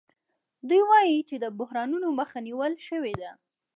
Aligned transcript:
دوی 0.67 0.81
وايي 0.89 1.19
چې 1.29 1.35
د 1.43 1.45
بحرانونو 1.59 2.07
مخه 2.19 2.37
نیول 2.47 2.73
شوې 2.87 3.13
ده 3.21 3.31